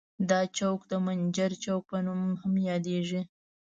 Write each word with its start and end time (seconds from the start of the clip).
دا 0.29 0.39
چوک 0.57 0.79
د 0.91 0.93
منجر 1.05 1.51
چوک 1.63 1.81
په 1.91 1.97
نوم 2.05 2.21
هم 2.41 2.53
یادیږي. 2.69 3.21